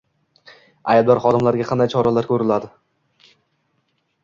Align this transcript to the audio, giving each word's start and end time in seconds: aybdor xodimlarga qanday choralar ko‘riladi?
aybdor 0.93 1.21
xodimlarga 1.25 1.67
qanday 1.73 1.91
choralar 1.95 2.29
ko‘riladi? 2.33 2.73